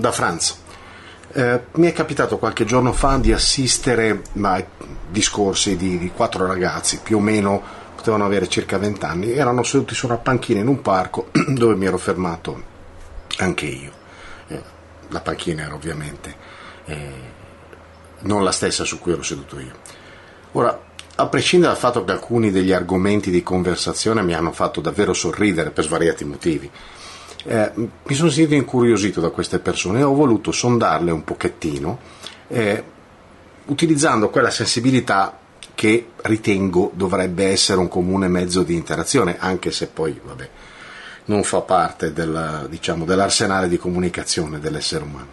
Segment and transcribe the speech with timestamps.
[0.00, 0.58] da Franz.
[1.32, 4.64] Eh, mi è capitato qualche giorno fa di assistere a
[5.08, 7.62] discorsi di, di, quattro ragazzi, più o meno
[7.94, 11.86] potevano avere circa 20 anni, erano seduti su una panchina in un parco dove mi
[11.86, 12.62] ero fermato
[13.38, 13.92] anche io.
[14.48, 14.62] Eh,
[15.08, 16.34] la panchina era ovviamente
[16.86, 17.38] eh,
[18.20, 19.72] non la stessa su cui ero seduto io.
[20.52, 25.12] Ora, a prescindere dal fatto che alcuni degli argomenti di conversazione mi hanno fatto davvero
[25.12, 26.70] sorridere per svariati motivi,
[27.44, 31.98] eh, mi sono sentito incuriosito da queste persone e ho voluto sondarle un pochettino
[32.48, 32.84] eh,
[33.66, 35.38] utilizzando quella sensibilità
[35.74, 40.48] che ritengo dovrebbe essere un comune mezzo di interazione, anche se poi vabbè,
[41.26, 45.28] non fa parte del, diciamo, dell'arsenale di comunicazione dell'essere umano,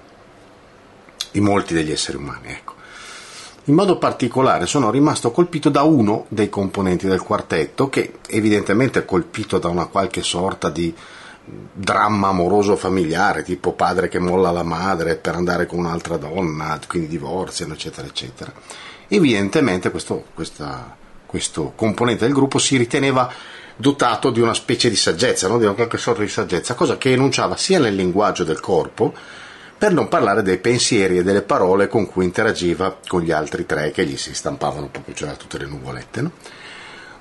[1.32, 2.48] di molti degli esseri umani.
[2.48, 2.76] Ecco.
[3.66, 9.06] In modo particolare sono rimasto colpito da uno dei componenti del quartetto che evidentemente è
[9.06, 10.96] colpito da una qualche sorta di
[11.74, 17.08] dramma amoroso familiare, tipo padre che molla la madre per andare con un'altra donna, quindi
[17.08, 18.52] divorziano, eccetera, eccetera.
[19.08, 23.32] Evidentemente questo, questa, questo componente del gruppo si riteneva
[23.76, 25.58] dotato di una specie di saggezza, no?
[25.58, 29.14] di una qualche sorta di saggezza, cosa che enunciava sia nel linguaggio del corpo,
[29.78, 33.92] per non parlare dei pensieri e delle parole con cui interagiva con gli altri tre
[33.92, 36.22] che gli si stampavano proprio, c'erano tutte le nuvolette.
[36.22, 36.32] No?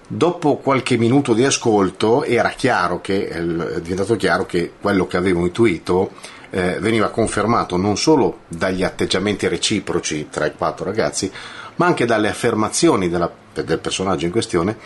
[0.08, 3.42] Dopo qualche minuto di ascolto era chiaro che, è
[3.80, 6.12] diventato chiaro che quello che avevo intuito
[6.50, 11.30] eh, veniva confermato non solo dagli atteggiamenti reciproci tra i quattro ragazzi,
[11.76, 14.76] ma anche dalle affermazioni della, del personaggio in questione,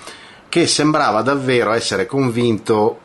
[0.49, 2.99] che sembrava davvero essere convinto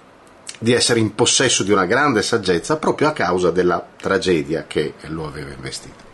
[0.58, 5.28] di essere in possesso di una grande saggezza proprio a causa della tragedia che lo
[5.28, 6.05] aveva investito.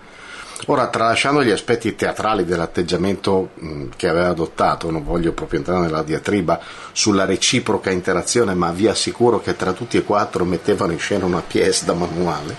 [0.67, 3.49] Ora, tralasciando gli aspetti teatrali dell'atteggiamento
[3.95, 6.59] che aveva adottato, non voglio proprio entrare nella diatriba
[6.91, 11.41] sulla reciproca interazione, ma vi assicuro che tra tutti e quattro mettevano in scena una
[11.41, 12.55] pièce da manuale.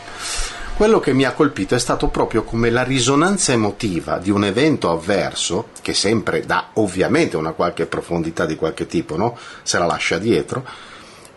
[0.75, 4.91] Quello che mi ha colpito è stato proprio come la risonanza emotiva di un evento
[4.91, 9.39] avverso, che sempre dà ovviamente una qualche profondità di qualche tipo, no?
[9.63, 10.67] se la lascia dietro,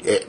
[0.02, 0.26] eh,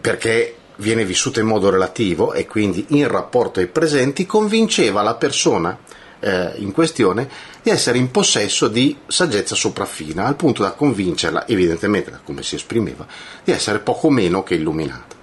[0.00, 5.78] perché viene vissuta in modo relativo e quindi in rapporto ai presenti, convinceva la persona
[6.20, 7.28] eh, in questione
[7.62, 12.54] di essere in possesso di saggezza sopraffina, al punto da convincerla, evidentemente da come si
[12.54, 13.06] esprimeva,
[13.44, 15.14] di essere poco meno che illuminata.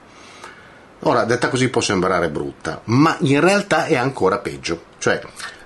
[1.05, 4.83] Ora, detta così può sembrare brutta, ma in realtà è ancora peggio.
[4.99, 5.19] Cioè,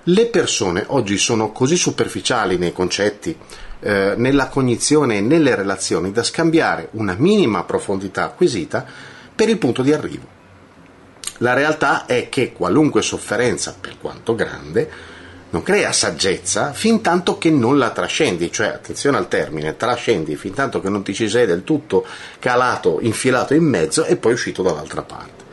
[0.04, 3.36] le persone oggi sono così superficiali nei concetti,
[3.80, 8.86] eh, nella cognizione e nelle relazioni da scambiare una minima profondità acquisita
[9.36, 10.34] per il punto di arrivo.
[11.38, 14.90] La realtà è che qualunque sofferenza, per quanto grande,
[15.50, 20.54] non crea saggezza fin tanto che non la trascendi, cioè attenzione al termine, trascendi fin
[20.54, 22.06] tanto che non ti ci sei del tutto
[22.38, 25.44] calato, infilato in mezzo e poi uscito dall'altra parte.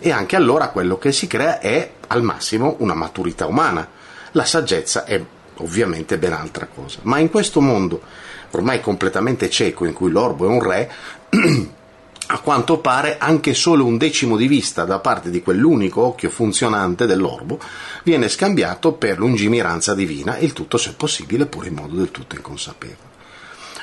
[0.00, 3.88] E anche allora quello che si crea è al massimo una maturità umana.
[4.32, 5.20] La saggezza è
[5.56, 6.98] ovviamente ben altra cosa.
[7.02, 8.02] Ma in questo mondo
[8.50, 10.90] ormai completamente cieco in cui l'orbo è un re,
[12.30, 17.06] a quanto pare anche solo un decimo di vista da parte di quell'unico occhio funzionante
[17.06, 17.58] dell'orbo
[18.02, 23.16] viene scambiato per lungimiranza divina, il tutto se possibile pure in modo del tutto inconsapevole.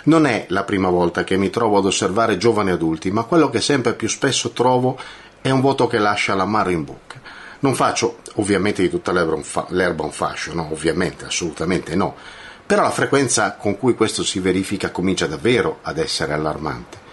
[0.04, 3.62] Non è la prima volta che mi trovo ad osservare giovani adulti, ma quello che
[3.62, 5.00] sempre più spesso trovo
[5.42, 7.20] è un voto che lascia l'amaro in bocca.
[7.62, 12.16] Non faccio ovviamente di tutta l'erba un, fa- l'erba un fascio, no, ovviamente, assolutamente no,
[12.64, 17.05] però la frequenza con cui questo si verifica comincia davvero ad essere allarmante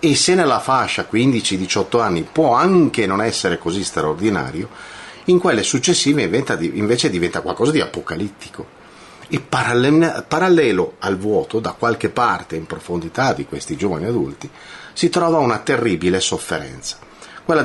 [0.00, 4.68] e se nella fascia 15-18 anni può anche non essere così straordinario,
[5.26, 8.78] in quelle successive invece diventa qualcosa di apocalittico.
[9.28, 14.50] E parallelo al vuoto, da qualche parte in profondità di questi giovani adulti,
[14.92, 16.96] si trova una terribile sofferenza,
[17.44, 17.62] quella,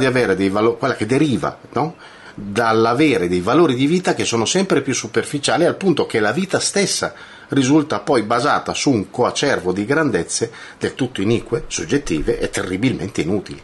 [0.50, 1.96] valo- quella che deriva no?
[2.36, 6.60] Dall'avere dei valori di vita che sono sempre più superficiali al punto che la vita
[6.60, 7.14] stessa
[7.50, 13.62] risulta poi basata su un coacervo di grandezze del tutto inique, soggettive e terribilmente inutili.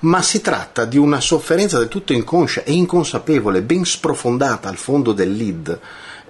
[0.00, 5.12] Ma si tratta di una sofferenza del tutto inconscia e inconsapevole, ben sprofondata al fondo
[5.12, 5.78] del lead,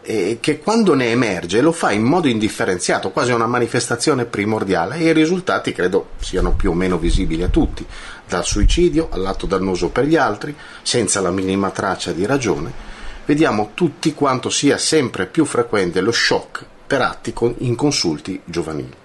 [0.05, 5.09] eh, che quando ne emerge lo fa in modo indifferenziato, quasi una manifestazione primordiale, e
[5.09, 7.85] i risultati credo siano più o meno visibili a tutti,
[8.29, 12.73] dal suicidio all'atto dannoso per gli altri, senza la minima traccia di ragione,
[13.25, 19.03] vediamo tutti quanto sia sempre più frequente lo shock per atti inconsulti giovanili.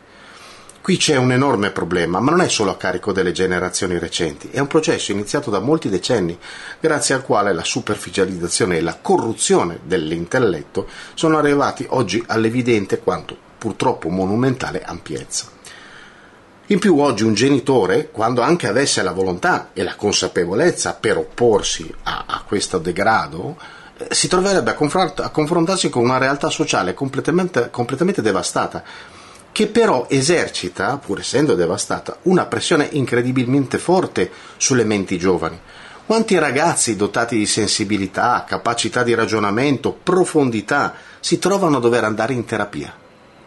[0.81, 4.59] Qui c'è un enorme problema, ma non è solo a carico delle generazioni recenti, è
[4.59, 6.39] un processo iniziato da molti decenni,
[6.79, 14.09] grazie al quale la superficializzazione e la corruzione dell'intelletto sono arrivati oggi all'evidente quanto purtroppo
[14.09, 15.57] monumentale ampiezza.
[16.67, 21.93] In più oggi un genitore, quando anche avesse la volontà e la consapevolezza per opporsi
[22.03, 23.57] a, a questo degrado,
[23.97, 28.83] eh, si troverebbe a, confront- a, confrontarsi con una realtà sociale completamente, completamente devastata,
[29.59, 35.59] che però esercita, pur essendo devastata, una pressione incredibilmente forte sulle menti giovani.
[36.05, 42.45] Quanti ragazzi dotati di sensibilità, capacità di ragionamento, profondità si trovano a dover andare in
[42.45, 42.95] terapia?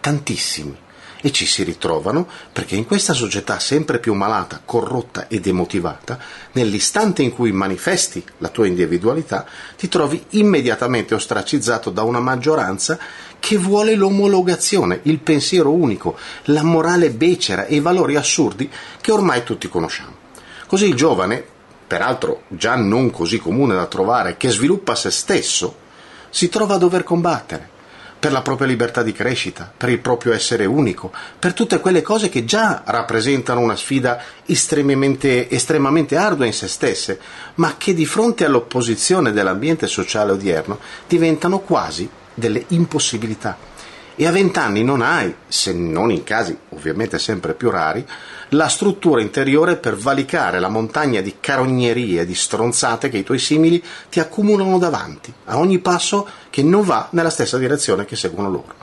[0.00, 0.76] Tantissimi
[1.22, 6.18] e ci si ritrovano perché in questa società sempre più malata, corrotta e demotivata,
[6.52, 9.46] nell'istante in cui manifesti la tua individualità,
[9.76, 12.98] ti trovi immediatamente ostracizzato da una maggioranza
[13.38, 18.68] che vuole l'omologazione, il pensiero unico, la morale becera e i valori assurdi
[19.00, 20.20] che ormai tutti conosciamo.
[20.66, 21.44] Così il giovane,
[21.86, 25.76] peraltro già non così comune da trovare, che sviluppa se stesso,
[26.30, 27.71] si trova a dover combattere
[28.22, 31.10] per la propria libertà di crescita, per il proprio essere unico,
[31.40, 37.18] per tutte quelle cose che già rappresentano una sfida estremamente, estremamente ardua in se stesse,
[37.56, 40.78] ma che di fronte all'opposizione dell'ambiente sociale odierno
[41.08, 43.70] diventano quasi delle impossibilità
[44.14, 48.06] e a vent'anni non hai, se non in casi ovviamente sempre più rari,
[48.50, 53.38] la struttura interiore per valicare la montagna di carognerie e di stronzate che i tuoi
[53.38, 58.50] simili ti accumulano davanti, a ogni passo che non va nella stessa direzione che seguono
[58.50, 58.74] loro.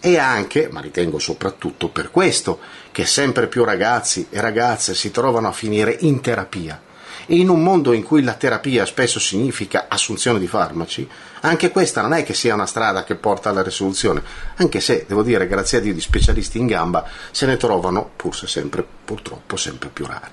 [0.00, 2.60] E anche, ma ritengo soprattutto per questo,
[2.92, 6.80] che sempre più ragazzi e ragazze si trovano a finire in terapia,
[7.30, 11.06] e in un mondo in cui la terapia spesso significa assunzione di farmaci,
[11.40, 14.22] anche questa non è che sia una strada che porta alla risoluzione,
[14.56, 18.34] anche se, devo dire, grazie a Dio di specialisti in gamba se ne trovano, pur
[18.34, 20.30] se sempre, purtroppo, sempre più rari.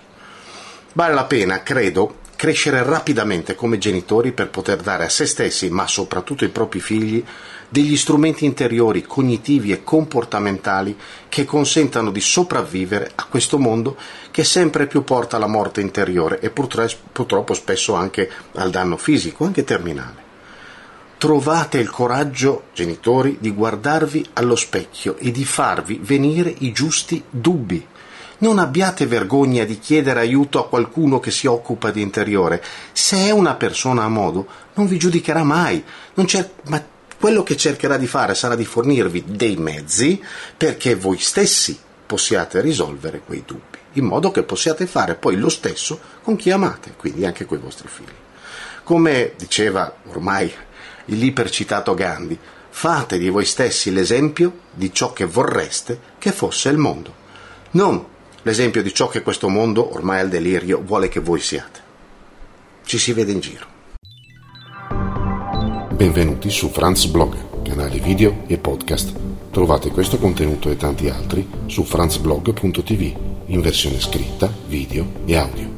[0.93, 5.87] Vale la pena, credo, crescere rapidamente come genitori per poter dare a se stessi, ma
[5.87, 7.23] soprattutto ai propri figli,
[7.69, 10.95] degli strumenti interiori, cognitivi e comportamentali
[11.27, 13.97] che consentano di sopravvivere a questo mondo
[14.31, 19.63] che sempre più porta alla morte interiore e purtroppo spesso anche al danno fisico, anche
[19.63, 20.23] terminale.
[21.17, 27.87] Trovate il coraggio, genitori, di guardarvi allo specchio e di farvi venire i giusti dubbi.
[28.39, 32.63] Non abbiate vergogna di chiedere aiuto a qualcuno che si occupa di interiore.
[32.91, 35.83] Se è una persona a modo, non vi giudicherà mai.
[36.25, 36.83] Cer- ma
[37.17, 40.21] quello che cercherà di fare sarà di fornirvi dei mezzi
[40.55, 45.99] perché voi stessi possiate risolvere quei dubbi, in modo che possiate fare poi lo stesso
[46.21, 48.13] con chi amate, quindi anche con i vostri figli.
[48.83, 50.51] Come diceva ormai
[51.05, 52.37] l'ipercitato Gandhi,
[52.69, 57.23] fate di voi stessi l'esempio di ciò che vorreste che fosse il mondo,
[57.71, 58.05] non
[58.45, 61.81] l'esempio di ciò che questo mondo, ormai al delirio, vuole che voi siate.
[62.83, 63.73] Ci si vede in giro.
[65.91, 69.13] Benvenuti su Franz Blog, canale video e podcast.
[69.49, 73.15] Trovate questo contenuto e tanti altri su franzblog.tv
[73.47, 75.74] in versione scritta, video e audio.